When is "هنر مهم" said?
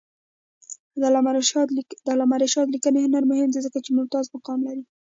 3.05-3.49